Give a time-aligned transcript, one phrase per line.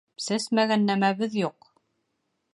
[0.27, 1.71] Сәсмәгән нәмәбеҙ юҡ...